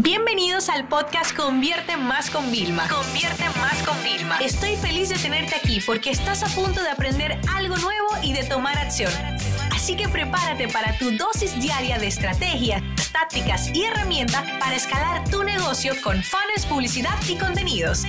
Bienvenidos 0.00 0.68
al 0.68 0.86
podcast 0.86 1.36
Convierte 1.36 1.96
Más 1.96 2.30
con 2.30 2.52
Vilma. 2.52 2.86
Convierte 2.88 3.42
Más 3.58 3.82
con 3.82 4.00
Vilma. 4.04 4.38
Estoy 4.38 4.76
feliz 4.76 5.08
de 5.08 5.16
tenerte 5.16 5.56
aquí 5.56 5.80
porque 5.84 6.10
estás 6.10 6.44
a 6.44 6.46
punto 6.54 6.80
de 6.80 6.88
aprender 6.88 7.36
algo 7.52 7.76
nuevo 7.78 8.06
y 8.22 8.32
de 8.32 8.44
tomar 8.44 8.78
acción. 8.78 9.10
Así 9.72 9.96
que 9.96 10.08
prepárate 10.08 10.68
para 10.68 10.96
tu 10.98 11.10
dosis 11.16 11.60
diaria 11.60 11.98
de 11.98 12.06
estrategias, 12.06 12.80
tácticas 13.10 13.74
y 13.74 13.86
herramientas 13.86 14.44
para 14.60 14.76
escalar 14.76 15.28
tu 15.30 15.42
negocio 15.42 15.92
con 16.04 16.22
fans, 16.22 16.64
publicidad 16.68 17.18
y 17.28 17.36
contenidos. 17.36 18.04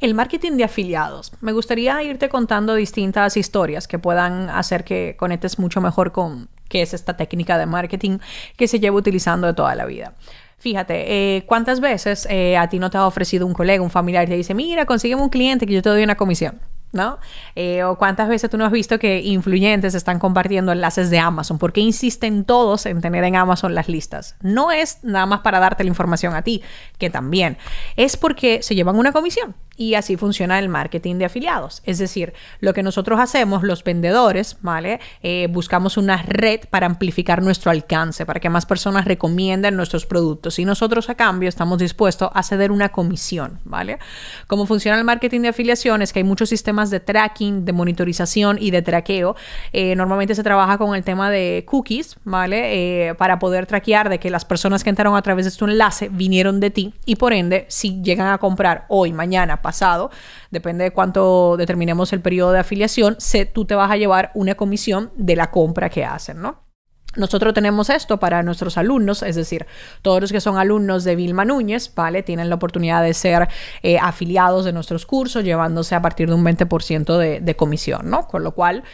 El 0.00 0.14
marketing 0.14 0.56
de 0.56 0.64
afiliados. 0.64 1.32
Me 1.40 1.52
gustaría 1.52 2.02
irte 2.02 2.28
contando 2.28 2.74
distintas 2.74 3.36
historias 3.36 3.86
que 3.86 4.00
puedan 4.00 4.50
hacer 4.50 4.82
que 4.82 5.14
conectes 5.16 5.60
mucho 5.60 5.80
mejor 5.80 6.10
con 6.10 6.48
que 6.68 6.82
es 6.82 6.94
esta 6.94 7.16
técnica 7.16 7.58
de 7.58 7.66
marketing 7.66 8.18
que 8.56 8.68
se 8.68 8.80
lleva 8.80 8.96
utilizando 8.96 9.46
de 9.46 9.54
toda 9.54 9.74
la 9.74 9.86
vida. 9.86 10.14
Fíjate, 10.58 11.36
eh, 11.36 11.44
¿cuántas 11.46 11.80
veces 11.80 12.26
eh, 12.30 12.56
a 12.56 12.68
ti 12.68 12.78
no 12.78 12.90
te 12.90 12.98
ha 12.98 13.06
ofrecido 13.06 13.46
un 13.46 13.54
colega, 13.54 13.82
un 13.82 13.90
familiar 13.90 14.24
y 14.24 14.30
te 14.30 14.36
dice, 14.36 14.54
mira, 14.54 14.86
consígueme 14.86 15.22
un 15.22 15.28
cliente 15.28 15.66
que 15.66 15.72
yo 15.72 15.82
te 15.82 15.88
doy 15.88 16.02
una 16.02 16.16
comisión? 16.16 16.60
¿No? 16.92 17.18
Eh, 17.54 17.84
o 17.84 17.96
cuántas 17.98 18.28
veces 18.28 18.50
tú 18.50 18.56
no 18.56 18.64
has 18.64 18.72
visto 18.72 18.98
que 18.98 19.20
influyentes 19.20 19.94
están 19.94 20.18
compartiendo 20.18 20.72
enlaces 20.72 21.10
de 21.10 21.18
Amazon, 21.18 21.58
porque 21.58 21.80
insisten 21.80 22.44
todos 22.44 22.86
en 22.86 23.00
tener 23.00 23.24
en 23.24 23.36
Amazon 23.36 23.74
las 23.74 23.88
listas. 23.88 24.36
No 24.40 24.70
es 24.70 24.98
nada 25.02 25.26
más 25.26 25.40
para 25.40 25.60
darte 25.60 25.84
la 25.84 25.88
información 25.88 26.34
a 26.34 26.42
ti, 26.42 26.62
que 26.98 27.10
también, 27.10 27.58
es 27.96 28.16
porque 28.16 28.62
se 28.62 28.74
llevan 28.74 28.96
una 28.96 29.12
comisión. 29.12 29.54
Y 29.76 29.94
así 29.94 30.16
funciona 30.16 30.58
el 30.58 30.68
marketing 30.68 31.18
de 31.18 31.26
afiliados. 31.26 31.82
Es 31.84 31.98
decir, 31.98 32.32
lo 32.58 32.74
que 32.74 32.82
nosotros 32.82 33.20
hacemos, 33.20 33.62
los 33.62 33.84
vendedores, 33.84 34.56
¿vale? 34.60 34.98
Eh, 35.22 35.46
buscamos 35.48 35.96
una 35.96 36.16
red 36.16 36.62
para 36.68 36.86
amplificar 36.86 37.44
nuestro 37.44 37.70
alcance, 37.70 38.26
para 38.26 38.40
que 38.40 38.50
más 38.50 38.66
personas 38.66 39.04
recomienden 39.04 39.76
nuestros 39.76 40.04
productos. 40.04 40.58
Y 40.58 40.64
nosotros 40.64 41.08
a 41.10 41.14
cambio 41.14 41.48
estamos 41.48 41.78
dispuestos 41.78 42.28
a 42.34 42.42
ceder 42.42 42.72
una 42.72 42.88
comisión, 42.88 43.60
¿vale? 43.62 44.00
Cómo 44.48 44.66
funciona 44.66 44.98
el 44.98 45.04
marketing 45.04 45.42
de 45.42 45.48
afiliación 45.48 46.02
es 46.02 46.12
que 46.12 46.18
hay 46.18 46.24
muchos 46.24 46.48
sistemas 46.48 46.77
de 46.90 47.00
tracking, 47.00 47.64
de 47.64 47.72
monitorización 47.72 48.56
y 48.60 48.70
de 48.70 48.82
traqueo. 48.82 49.36
Eh, 49.72 49.96
normalmente 49.96 50.34
se 50.34 50.42
trabaja 50.42 50.78
con 50.78 50.94
el 50.94 51.02
tema 51.02 51.30
de 51.30 51.64
cookies, 51.66 52.16
¿vale? 52.24 53.08
Eh, 53.08 53.14
para 53.14 53.38
poder 53.38 53.66
traquear 53.66 54.08
de 54.08 54.18
que 54.18 54.30
las 54.30 54.44
personas 54.44 54.84
que 54.84 54.90
entraron 54.90 55.16
a 55.16 55.22
través 55.22 55.44
de 55.44 55.50
tu 55.50 55.64
enlace 55.64 56.08
vinieron 56.08 56.60
de 56.60 56.70
ti 56.70 56.94
y 57.04 57.16
por 57.16 57.32
ende, 57.32 57.66
si 57.68 58.00
llegan 58.02 58.28
a 58.28 58.38
comprar 58.38 58.86
hoy, 58.88 59.12
mañana, 59.12 59.60
pasado, 59.60 60.10
depende 60.50 60.84
de 60.84 60.90
cuánto 60.92 61.56
determinemos 61.56 62.12
el 62.12 62.20
periodo 62.20 62.52
de 62.52 62.60
afiliación, 62.60 63.16
se, 63.18 63.44
tú 63.44 63.64
te 63.64 63.74
vas 63.74 63.90
a 63.90 63.96
llevar 63.96 64.30
una 64.34 64.54
comisión 64.54 65.10
de 65.16 65.36
la 65.36 65.50
compra 65.50 65.90
que 65.90 66.04
hacen, 66.04 66.40
¿no? 66.40 66.67
Nosotros 67.16 67.54
tenemos 67.54 67.88
esto 67.88 68.20
para 68.20 68.42
nuestros 68.42 68.76
alumnos, 68.76 69.22
es 69.22 69.34
decir, 69.34 69.66
todos 70.02 70.20
los 70.20 70.30
que 70.30 70.40
son 70.40 70.58
alumnos 70.58 71.04
de 71.04 71.16
Vilma 71.16 71.44
Núñez, 71.44 71.90
¿vale? 71.94 72.22
Tienen 72.22 72.50
la 72.50 72.56
oportunidad 72.56 73.02
de 73.02 73.14
ser 73.14 73.48
eh, 73.82 73.98
afiliados 73.98 74.66
de 74.66 74.72
nuestros 74.72 75.06
cursos, 75.06 75.42
llevándose 75.42 75.94
a 75.94 76.02
partir 76.02 76.28
de 76.28 76.34
un 76.34 76.44
20% 76.44 77.16
de, 77.16 77.40
de 77.40 77.56
comisión, 77.56 78.10
¿no? 78.10 78.28
Con 78.28 78.44
lo 78.44 78.52
cual, 78.52 78.84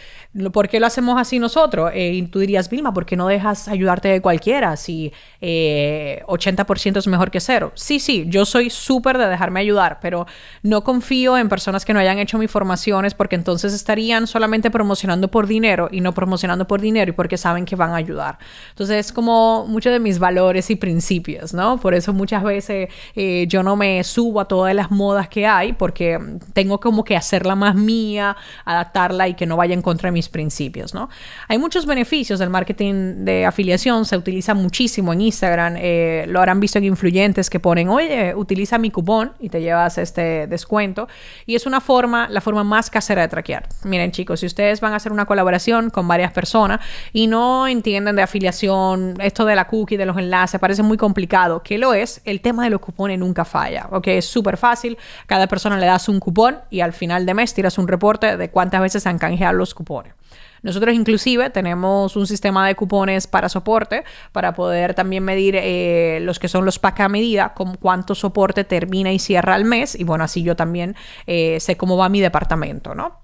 ¿Por 0.52 0.68
qué 0.68 0.80
lo 0.80 0.86
hacemos 0.86 1.20
así 1.20 1.38
nosotros? 1.38 1.92
Eh, 1.94 2.26
tú 2.28 2.40
dirías, 2.40 2.68
Vilma, 2.68 2.92
¿por 2.92 3.06
qué 3.06 3.16
no 3.16 3.28
dejas 3.28 3.68
ayudarte 3.68 4.08
de 4.08 4.20
cualquiera 4.20 4.76
si 4.76 5.12
80% 5.40 5.40
eh, 5.40 6.98
es 6.98 7.06
mejor 7.06 7.30
que 7.30 7.38
cero? 7.38 7.70
Sí, 7.76 8.00
sí, 8.00 8.24
yo 8.26 8.44
soy 8.44 8.68
súper 8.68 9.16
de 9.16 9.28
dejarme 9.28 9.60
ayudar, 9.60 10.00
pero 10.02 10.26
no 10.64 10.82
confío 10.82 11.38
en 11.38 11.48
personas 11.48 11.84
que 11.84 11.94
no 11.94 12.00
hayan 12.00 12.18
hecho 12.18 12.36
mis 12.36 12.50
formaciones 12.50 13.14
porque 13.14 13.36
entonces 13.36 13.72
estarían 13.72 14.26
solamente 14.26 14.72
promocionando 14.72 15.30
por 15.30 15.46
dinero 15.46 15.88
y 15.92 16.00
no 16.00 16.12
promocionando 16.14 16.66
por 16.66 16.80
dinero 16.80 17.10
y 17.10 17.12
porque 17.12 17.36
saben 17.36 17.64
que 17.64 17.76
van 17.76 17.92
a 17.92 17.98
ayudar. 18.04 18.38
Entonces 18.70 19.06
es 19.06 19.12
como 19.12 19.66
muchos 19.66 19.92
de 19.92 20.00
mis 20.00 20.18
valores 20.18 20.70
y 20.70 20.76
principios, 20.76 21.54
¿no? 21.54 21.78
Por 21.78 21.94
eso 21.94 22.12
muchas 22.12 22.42
veces 22.42 22.88
eh, 23.14 23.46
yo 23.48 23.62
no 23.62 23.76
me 23.76 24.02
subo 24.04 24.40
a 24.40 24.44
todas 24.46 24.74
las 24.74 24.90
modas 24.90 25.28
que 25.28 25.46
hay 25.46 25.72
porque 25.72 26.18
tengo 26.52 26.80
como 26.80 27.04
que 27.04 27.16
hacerla 27.16 27.54
más 27.54 27.74
mía, 27.74 28.36
adaptarla 28.64 29.28
y 29.28 29.34
que 29.34 29.46
no 29.46 29.56
vaya 29.56 29.74
en 29.74 29.82
contra 29.82 30.08
de 30.08 30.12
mis 30.12 30.28
principios, 30.28 30.94
¿no? 30.94 31.08
Hay 31.48 31.58
muchos 31.58 31.86
beneficios 31.86 32.38
del 32.38 32.50
marketing 32.50 33.24
de 33.24 33.46
afiliación, 33.46 34.04
se 34.04 34.16
utiliza 34.16 34.54
muchísimo 34.54 35.12
en 35.12 35.20
Instagram, 35.22 35.74
eh, 35.78 36.24
lo 36.28 36.38
habrán 36.38 36.60
visto 36.60 36.78
en 36.78 36.84
influyentes 36.84 37.50
que 37.50 37.60
ponen, 37.60 37.88
oye, 37.88 38.34
utiliza 38.34 38.78
mi 38.78 38.90
cupón 38.90 39.32
y 39.40 39.48
te 39.48 39.60
llevas 39.60 39.98
este 39.98 40.46
descuento. 40.46 41.08
Y 41.46 41.54
es 41.54 41.66
una 41.66 41.80
forma, 41.80 42.28
la 42.28 42.40
forma 42.40 42.64
más 42.64 42.90
casera 42.90 43.22
de 43.22 43.28
traquear. 43.28 43.68
Miren 43.84 44.12
chicos, 44.12 44.40
si 44.40 44.46
ustedes 44.46 44.80
van 44.80 44.92
a 44.92 44.96
hacer 44.96 45.12
una 45.12 45.26
colaboración 45.26 45.90
con 45.90 46.06
varias 46.08 46.32
personas 46.32 46.80
y 47.12 47.26
no 47.26 47.66
entienden 47.66 47.93
de 48.02 48.22
afiliación, 48.22 49.14
esto 49.20 49.44
de 49.44 49.54
la 49.54 49.66
cookie, 49.66 49.96
de 49.96 50.06
los 50.06 50.16
enlaces, 50.18 50.60
parece 50.60 50.82
muy 50.82 50.96
complicado, 50.96 51.62
que 51.62 51.78
lo 51.78 51.94
es, 51.94 52.20
el 52.24 52.40
tema 52.40 52.64
de 52.64 52.70
los 52.70 52.80
cupones 52.80 53.18
nunca 53.18 53.44
falla, 53.44 53.86
¿ok? 53.92 54.08
Es 54.08 54.26
súper 54.26 54.56
fácil, 54.56 54.98
cada 55.26 55.46
persona 55.46 55.78
le 55.78 55.86
das 55.86 56.08
un 56.08 56.18
cupón 56.18 56.58
y 56.70 56.80
al 56.80 56.92
final 56.92 57.24
de 57.24 57.34
mes 57.34 57.54
tiras 57.54 57.78
un 57.78 57.86
reporte 57.86 58.36
de 58.36 58.50
cuántas 58.50 58.80
veces 58.80 59.06
han 59.06 59.18
canjeado 59.18 59.54
los 59.54 59.74
cupones. 59.74 60.14
Nosotros 60.62 60.94
inclusive 60.94 61.50
tenemos 61.50 62.16
un 62.16 62.26
sistema 62.26 62.66
de 62.66 62.74
cupones 62.74 63.26
para 63.26 63.50
soporte 63.50 64.02
para 64.32 64.54
poder 64.54 64.94
también 64.94 65.22
medir 65.22 65.56
eh, 65.56 66.20
los 66.22 66.38
que 66.38 66.48
son 66.48 66.64
los 66.64 66.78
pack 66.78 67.00
a 67.00 67.08
medida, 67.10 67.52
con 67.52 67.76
cuánto 67.76 68.14
soporte 68.14 68.64
termina 68.64 69.12
y 69.12 69.18
cierra 69.18 69.54
al 69.54 69.66
mes. 69.66 69.94
Y 69.94 70.04
bueno, 70.04 70.24
así 70.24 70.42
yo 70.42 70.56
también 70.56 70.96
eh, 71.26 71.60
sé 71.60 71.76
cómo 71.76 71.98
va 71.98 72.08
mi 72.08 72.22
departamento, 72.22 72.94
¿no? 72.94 73.23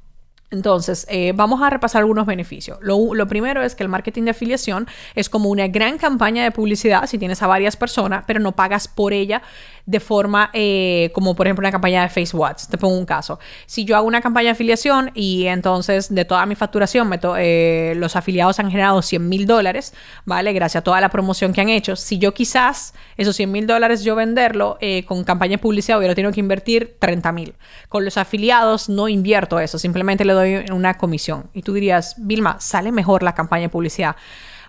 Entonces, 0.53 1.06
eh, 1.09 1.33
vamos 1.33 1.62
a 1.62 1.71
repasar 1.71 2.00
algunos 2.00 2.27
beneficios. 2.27 2.78
Lo, 2.83 3.27
primero 3.28 3.62
es 3.62 3.77
que 3.77 3.84
el 3.84 3.88
marketing 3.88 4.25
de 4.25 4.31
afiliación 4.33 4.88
es 5.15 5.28
como 5.28 5.49
una 5.49 5.69
gran 5.69 5.97
campaña 5.97 6.43
de 6.43 6.50
publicidad 6.50 7.06
si 7.06 7.19
tienes 7.19 7.41
a 7.43 7.47
varias 7.47 7.77
personas, 7.77 8.25
pero 8.27 8.41
no 8.41 8.53
pagas 8.53 8.88
por 8.88 9.12
ella 9.12 9.43
de 9.87 10.00
forma 10.00 10.50
eh, 10.53 11.11
como 11.15 11.34
por 11.34 11.47
ejemplo 11.47 11.62
una 11.62 11.71
campaña 11.71 12.03
de 12.03 12.09
FaceWatch. 12.09 12.65
Te 12.66 12.78
pongo 12.78 12.99
un 12.99 13.06
caso. 13.06 13.38
Si 13.66 13.84
yo 13.84 13.97
hago 13.97 14.09
una 14.09 14.21
campaña 14.21 14.47
de 14.47 14.50
afiliación 14.50 15.12
y 15.15 15.47
entonces 15.47 16.12
de 16.12 16.25
toda 16.25 16.44
mi 16.47 16.56
facturación 16.56 17.09
eh, 17.38 17.94
los 17.97 18.17
afiliados 18.17 18.59
han 18.59 18.71
generado 18.71 19.03
100 19.03 19.28
mil 19.28 19.47
dólares, 19.47 19.94
¿vale? 20.25 20.53
Gracias 20.53 20.81
a 20.81 20.84
toda 20.84 21.00
la 21.00 21.11
promoción 21.11 21.53
que 21.53 21.61
han 21.61 21.69
hecho. 21.69 21.94
Si 21.94 22.19
yo 22.19 22.34
quizás 22.34 22.94
esos 23.17 23.37
100 23.37 23.53
mil 23.53 23.67
dólares 23.69 24.03
yo 24.03 24.17
venderlo 24.17 24.78
con 25.06 25.22
campaña 25.22 25.53
de 25.53 25.59
publicidad 25.59 25.99
hubiera 25.99 26.17
tenido 26.17 26.32
que 26.32 26.41
invertir 26.41 26.97
30 26.99 27.31
mil. 27.32 27.55
Con 27.88 28.05
los 28.05 28.17
afiliados 28.17 28.88
no 28.88 29.09
invierto 29.09 29.61
eso, 29.61 29.78
simplemente 29.78 30.25
le 30.25 30.32
doy 30.32 30.39
una 30.72 30.96
comisión. 30.96 31.50
Y 31.52 31.62
tú 31.62 31.72
dirías, 31.72 32.14
Vilma, 32.18 32.56
sale 32.60 32.92
mejor 32.92 33.22
la 33.22 33.34
campaña 33.34 33.62
de 33.62 33.68
publicidad. 33.68 34.16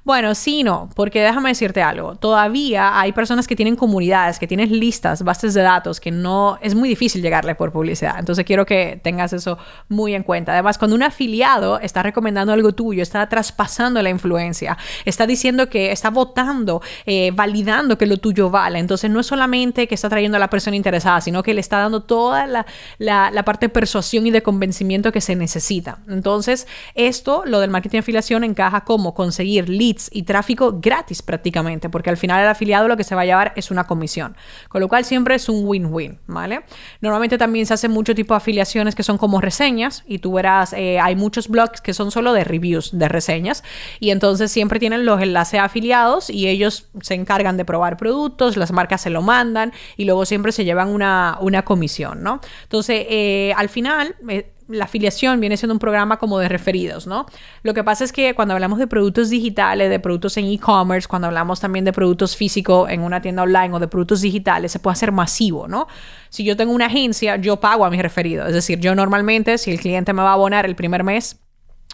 Bueno, 0.03 0.33
sí, 0.33 0.63
no, 0.63 0.89
porque 0.95 1.21
déjame 1.21 1.49
decirte 1.49 1.83
algo. 1.83 2.15
Todavía 2.15 2.99
hay 2.99 3.11
personas 3.11 3.47
que 3.47 3.55
tienen 3.55 3.75
comunidades, 3.75 4.39
que 4.39 4.47
tienen 4.47 4.79
listas, 4.79 5.23
bases 5.23 5.53
de 5.53 5.61
datos, 5.61 5.99
que 5.99 6.09
no 6.09 6.57
es 6.59 6.73
muy 6.73 6.89
difícil 6.89 7.21
llegarle 7.21 7.53
por 7.53 7.71
publicidad. 7.71 8.15
Entonces 8.17 8.43
quiero 8.43 8.65
que 8.65 8.99
tengas 9.03 9.31
eso 9.31 9.59
muy 9.89 10.15
en 10.15 10.23
cuenta. 10.23 10.53
Además, 10.53 10.79
cuando 10.79 10.95
un 10.95 11.03
afiliado 11.03 11.79
está 11.79 12.01
recomendando 12.01 12.51
algo 12.51 12.73
tuyo, 12.73 13.03
está 13.03 13.29
traspasando 13.29 14.01
la 14.01 14.09
influencia, 14.09 14.75
está 15.05 15.27
diciendo 15.27 15.69
que 15.69 15.91
está 15.91 16.09
votando, 16.09 16.81
eh, 17.05 17.29
validando 17.35 17.99
que 17.99 18.07
lo 18.07 18.17
tuyo 18.17 18.49
vale. 18.49 18.79
Entonces 18.79 19.11
no 19.11 19.19
es 19.19 19.27
solamente 19.27 19.87
que 19.87 19.93
está 19.93 20.09
trayendo 20.09 20.37
a 20.37 20.39
la 20.39 20.49
persona 20.49 20.75
interesada, 20.75 21.21
sino 21.21 21.43
que 21.43 21.53
le 21.53 21.61
está 21.61 21.77
dando 21.77 22.01
toda 22.01 22.47
la, 22.47 22.65
la 22.97 23.43
parte 23.43 23.67
de 23.67 23.69
persuasión 23.69 24.25
y 24.25 24.31
de 24.31 24.41
convencimiento 24.41 25.11
que 25.11 25.21
se 25.21 25.35
necesita. 25.35 25.99
Entonces, 26.09 26.65
esto, 26.95 27.43
lo 27.45 27.59
del 27.59 27.69
marketing 27.69 27.97
de 27.97 27.99
afiliación, 27.99 28.43
encaja 28.43 28.81
como 28.81 29.13
conseguir 29.13 29.69
y 30.11 30.23
tráfico 30.23 30.79
gratis 30.81 31.21
prácticamente, 31.21 31.89
porque 31.89 32.09
al 32.09 32.17
final 32.17 32.41
el 32.41 32.47
afiliado 32.49 32.87
lo 32.87 32.97
que 32.97 33.03
se 33.03 33.15
va 33.15 33.21
a 33.21 33.25
llevar 33.25 33.53
es 33.55 33.71
una 33.71 33.85
comisión. 33.85 34.35
Con 34.69 34.81
lo 34.81 34.87
cual 34.87 35.05
siempre 35.05 35.35
es 35.35 35.49
un 35.49 35.65
win-win, 35.65 36.19
¿vale? 36.27 36.61
Normalmente 37.01 37.37
también 37.37 37.65
se 37.65 37.73
hacen 37.73 37.91
mucho 37.91 38.15
tipo 38.15 38.33
de 38.33 38.37
afiliaciones 38.37 38.95
que 38.95 39.03
son 39.03 39.17
como 39.17 39.41
reseñas 39.41 40.03
y 40.07 40.19
tú 40.19 40.33
verás, 40.33 40.73
eh, 40.73 40.99
hay 40.99 41.15
muchos 41.15 41.47
blogs 41.47 41.81
que 41.81 41.93
son 41.93 42.11
solo 42.11 42.33
de 42.33 42.43
reviews, 42.43 42.97
de 42.97 43.07
reseñas, 43.07 43.63
y 43.99 44.11
entonces 44.11 44.51
siempre 44.51 44.79
tienen 44.79 45.05
los 45.05 45.21
enlaces 45.21 45.59
afiliados 45.59 46.29
y 46.29 46.47
ellos 46.47 46.89
se 47.01 47.13
encargan 47.13 47.57
de 47.57 47.65
probar 47.65 47.97
productos, 47.97 48.57
las 48.57 48.71
marcas 48.71 49.01
se 49.01 49.09
lo 49.09 49.21
mandan 49.21 49.73
y 49.97 50.05
luego 50.05 50.25
siempre 50.25 50.51
se 50.51 50.65
llevan 50.65 50.89
una, 50.89 51.37
una 51.41 51.63
comisión, 51.63 52.23
¿no? 52.23 52.41
Entonces, 52.63 53.05
eh, 53.09 53.53
al 53.55 53.69
final... 53.69 54.15
Eh, 54.27 54.51
la 54.71 54.85
afiliación 54.85 55.39
viene 55.39 55.57
siendo 55.57 55.73
un 55.73 55.79
programa 55.79 56.17
como 56.17 56.39
de 56.39 56.49
referidos, 56.49 57.07
¿no? 57.07 57.25
Lo 57.63 57.73
que 57.73 57.83
pasa 57.83 58.03
es 58.03 58.11
que 58.11 58.33
cuando 58.35 58.53
hablamos 58.53 58.79
de 58.79 58.87
productos 58.87 59.29
digitales, 59.29 59.89
de 59.89 59.99
productos 59.99 60.37
en 60.37 60.45
e-commerce, 60.45 61.07
cuando 61.07 61.27
hablamos 61.27 61.59
también 61.59 61.85
de 61.85 61.93
productos 61.93 62.35
físicos 62.35 62.89
en 62.89 63.01
una 63.01 63.21
tienda 63.21 63.43
online 63.43 63.73
o 63.73 63.79
de 63.79 63.87
productos 63.87 64.21
digitales, 64.21 64.71
se 64.71 64.79
puede 64.79 64.93
hacer 64.93 65.11
masivo, 65.11 65.67
¿no? 65.67 65.87
Si 66.29 66.43
yo 66.43 66.55
tengo 66.55 66.73
una 66.73 66.87
agencia, 66.87 67.35
yo 67.37 67.59
pago 67.59 67.85
a 67.85 67.89
mis 67.89 68.01
referidos. 68.01 68.47
Es 68.47 68.53
decir, 68.53 68.79
yo 68.79 68.95
normalmente, 68.95 69.57
si 69.57 69.71
el 69.71 69.79
cliente 69.79 70.13
me 70.13 70.21
va 70.21 70.29
a 70.29 70.33
abonar 70.33 70.65
el 70.65 70.75
primer 70.75 71.03
mes, 71.03 71.39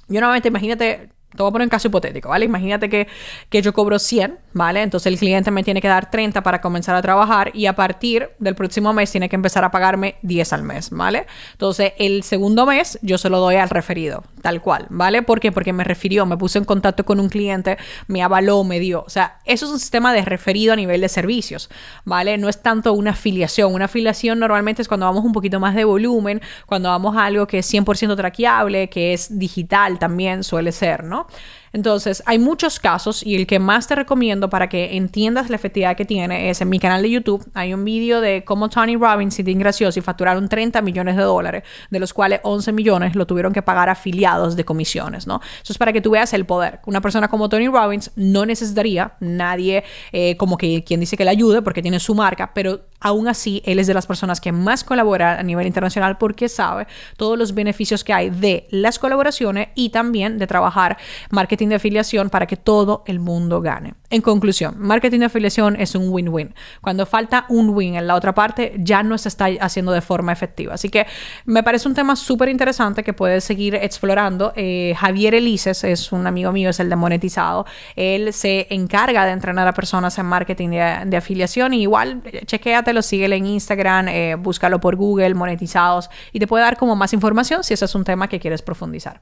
yo 0.07 0.21
normalmente, 0.21 0.47
imagínate, 0.47 1.09
te 1.31 1.44
voy 1.44 1.50
a 1.50 1.51
poner 1.51 1.65
un 1.65 1.69
caso 1.69 1.89
hipotético, 1.89 2.29
¿vale? 2.29 2.45
Imagínate 2.45 2.89
que, 2.89 3.07
que, 3.50 3.62
yo 3.62 3.74
cobro 3.74 4.00
100, 4.00 4.39
¿vale? 4.53 4.81
Entonces 4.81 5.12
el 5.12 5.19
cliente 5.19 5.51
me 5.51 5.62
tiene 5.63 5.81
que 5.81 5.88
dar 5.89 6.09
30 6.09 6.41
para 6.41 6.62
comenzar 6.62 6.95
a 6.95 7.01
trabajar 7.01 7.51
y 7.53 7.65
a 7.65 7.75
partir 7.75 8.29
del 8.39 8.56
próximo 8.56 8.94
mes 8.94 9.12
tiene 9.12 9.27
que 9.27 9.35
empezar 9.35 9.65
a 9.65 9.69
pagarme 9.69 10.15
10 10.21 10.53
al 10.53 10.63
mes, 10.63 10.89
¿vale? 10.89 11.27
Entonces 11.51 11.91
el 11.97 12.24
segundo 12.24 12.65
mes 12.65 12.97
yo 13.01 13.18
se 13.18 13.29
lo 13.29 13.39
doy 13.39 13.57
al 13.57 13.69
referido, 13.69 14.24
tal 14.41 14.62
cual, 14.62 14.88
¿vale? 14.89 15.21
¿Por 15.21 15.41
qué? 15.41 15.51
Porque 15.51 15.74
me 15.74 15.83
refirió, 15.83 16.25
me 16.25 16.38
puse 16.38 16.59
en 16.59 16.65
contacto 16.65 17.03
con 17.03 17.19
un 17.19 17.27
cliente, 17.27 17.77
me 18.07 18.23
avaló, 18.23 18.63
me 18.63 18.80
dio. 18.80 19.03
O 19.06 19.09
sea, 19.09 19.39
eso 19.44 19.65
es 19.65 19.71
un 19.71 19.80
sistema 19.80 20.13
de 20.13 20.23
referido 20.23 20.73
a 20.73 20.75
nivel 20.77 21.01
de 21.01 21.09
servicios, 21.09 21.69
¿vale? 22.06 22.38
No 22.38 22.47
es 22.47 22.62
tanto 22.62 22.94
una 22.94 23.12
afiliación. 23.12 23.73
Una 23.73 23.85
afiliación 23.85 24.39
normalmente 24.39 24.81
es 24.81 24.88
cuando 24.88 25.06
vamos 25.06 25.25
un 25.25 25.33
poquito 25.33 25.59
más 25.59 25.75
de 25.75 25.83
volumen, 25.83 26.41
cuando 26.65 26.89
vamos 26.89 27.18
a 27.18 27.25
algo 27.25 27.47
que 27.47 27.59
es 27.59 27.73
100% 27.73 28.15
traqueable, 28.15 28.89
que 28.89 29.13
es 29.13 29.38
digital 29.38 30.00
también 30.00 30.44
suele 30.44 30.71
ser, 30.71 31.03
¿no? 31.03 31.17
¿no? 31.18 31.28
Entonces, 31.74 32.24
hay 32.25 32.40
muchos 32.40 32.80
casos 32.80 33.25
y 33.25 33.36
el 33.36 33.48
que 33.48 33.60
más 33.60 33.88
te 33.88 33.96
recomiendo 33.96 34.50
para 34.50 34.69
que 34.69 34.98
entiendas 34.98 35.50
la 35.50 35.56
efectividad 35.56 35.96
que 35.96 36.06
tiene 36.06 36.50
es 36.50 36.62
en 36.62 36.69
mi 36.69 36.80
canal 36.80 37.02
de 37.02 37.10
YouTube. 37.10 37.46
Hay 37.54 37.74
un 37.74 37.84
vídeo 37.84 38.22
de 38.22 38.44
cómo 38.44 38.69
Tony 38.69 38.96
Robbins 38.96 39.38
y 39.40 39.44
Tim 39.44 39.60
Graciosi 39.60 40.02
facturaron 40.02 40.50
30 40.50 40.81
millones 40.81 41.16
de 41.16 41.24
dólares, 41.24 41.64
de 41.90 42.00
los 42.00 42.14
cuales 42.14 42.40
11 42.44 42.72
millones 42.72 43.16
lo 43.16 43.25
tuvieron 43.25 43.54
que 43.54 43.62
pagar 43.62 43.90
afiliados 43.90 44.56
de 44.56 44.66
comisiones, 44.66 45.28
¿no? 45.28 45.42
Eso 45.62 45.74
es 45.74 45.78
para 45.78 45.94
que 45.94 46.02
tú 46.02 46.12
veas 46.12 46.34
el 46.34 46.46
poder. 46.46 46.80
Una 46.86 47.02
persona 47.02 47.28
como 47.28 47.50
Tony 47.50 47.68
Robbins 47.68 48.12
no 48.16 48.46
necesitaría 48.46 49.14
nadie 49.19 49.84
eh, 50.12 50.38
como 50.38 50.58
que 50.58 50.84
quien 50.84 51.00
dice 51.00 51.18
que 51.18 51.25
le 51.25 51.31
ayude 51.31 51.62
porque 51.62 51.81
tiene 51.81 52.00
su 52.00 52.16
marca, 52.16 52.52
pero 52.54 52.81
aún 53.00 53.28
así 53.28 53.62
él 53.66 53.80
es 53.80 53.88
de 53.88 53.94
las 53.94 54.08
personas 54.08 54.42
que 54.42 54.52
más 54.52 54.84
colabora 54.84 55.40
a 55.40 55.44
nivel 55.44 55.68
internacional 55.68 56.18
porque 56.18 56.50
sabe 56.50 56.88
todos 57.16 57.38
los 57.38 57.54
beneficios 57.54 58.04
que 58.04 58.14
hay 58.14 58.30
de 58.30 58.68
las 58.72 59.00
colaboraciones 59.00 59.69
y 59.75 59.90
también 59.90 60.38
de 60.38 60.48
trabajar 60.48 60.98
marketing 61.30 61.56
de 61.65 61.75
afiliación 61.75 62.30
para 62.30 62.45
que 62.45 62.57
todo 62.57 63.04
el 63.07 63.19
mundo 63.19 63.62
gane. 63.62 63.95
En 64.09 64.21
conclusión, 64.21 64.75
marketing 64.77 65.19
de 65.19 65.25
afiliación 65.25 65.75
es 65.75 65.94
un 65.95 66.09
win-win. 66.09 66.54
Cuando 66.81 67.06
falta 67.06 67.45
un 67.50 67.71
win 67.71 67.95
en 67.95 68.07
la 68.07 68.15
otra 68.15 68.33
parte, 68.33 68.74
ya 68.77 69.04
no 69.04 69.18
se 69.18 69.27
está 69.27 69.48
haciendo 69.59 69.92
de 69.92 70.01
forma 70.01 70.31
efectiva. 70.31 70.75
Así 70.75 70.89
que 70.89 71.06
me 71.45 71.63
parece 71.63 71.88
un 71.89 71.94
tema 71.94 72.15
súper 72.15 72.50
interesante 72.50 73.04
que 73.04 73.13
puedes 73.13 73.44
seguir 73.44 73.75
explorando. 73.75 74.54
Eh, 74.56 74.95
Javier 74.98 75.36
Elises 75.36 75.83
es 75.83 76.12
un 76.12 76.25
amigo 76.27 76.51
mío, 76.51 76.69
es 76.69 76.80
el 76.80 76.89
de 76.89 76.95
monetizado. 76.95 77.65
Él 77.95 78.31
se 78.31 78.68
encarga 78.69 79.25
de 79.25 79.31
entrenar 79.31 79.68
a 79.68 79.74
personas 79.74 80.18
en 80.18 80.25
marketing 80.25 80.69
de, 80.69 81.18
afiliación. 81.18 81.74
Y 81.74 81.81
igual, 81.81 82.21
eh, 82.25 82.45
chequéatelo, 82.45 83.01
síguele 83.01 83.36
en 83.36 83.45
Instagram, 83.45 84.07
eh, 84.07 84.36
búscalo 84.36 84.80
por 84.80 84.95
Google, 84.95 85.33
monetizados, 85.33 86.09
y 86.31 86.39
te 86.39 86.48
puede 86.48 86.63
dar 86.63 86.77
como 86.77 86.95
más 86.95 87.13
información 87.13 87.63
si 87.63 87.74
ese 87.74 87.86
es 87.86 87.95
un 87.95 88.04
tema 88.04 88.27
que 88.27 88.39
quieres 88.39 88.62
profundizar. 88.62 89.21